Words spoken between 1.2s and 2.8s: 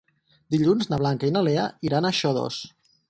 i na Lea iran a Xodos.